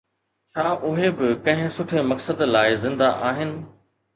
ڇا 0.53 0.63
اهي 0.91 1.09
به 1.19 1.27
ڪنهن 1.47 1.69
سٺي 1.77 1.99
مقصد 2.13 2.39
لاءِ 2.53 2.75
زنده 2.87 3.11
آهن؟ 3.29 3.57